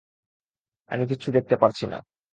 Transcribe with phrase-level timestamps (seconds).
[0.91, 1.97] আমি কিচ্ছু দেখতে পারছি না।